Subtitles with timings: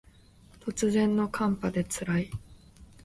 [0.59, 2.31] 突然の寒波で辛い